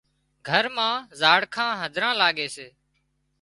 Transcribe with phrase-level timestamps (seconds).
[0.47, 2.67] گھر مان زاڙکان هڌران لاڳي سي